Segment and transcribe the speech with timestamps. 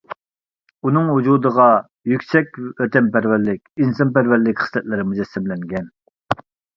[0.87, 1.65] ئۇنىڭ ۋۇجۇدىغا
[2.11, 5.87] يۈكسەك ۋەتەنپەرۋەرلىك، ئىنسانپەرۋەرلىك خىسلەتلىرى مۇجەسسەملەنگەن.